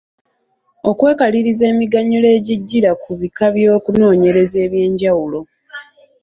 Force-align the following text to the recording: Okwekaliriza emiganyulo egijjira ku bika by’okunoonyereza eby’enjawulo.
Okwekaliriza 0.89 1.63
emiganyulo 1.73 2.27
egijjira 2.37 2.91
ku 3.01 3.11
bika 3.19 3.45
by’okunoonyereza 3.55 4.57
eby’enjawulo. 4.65 5.39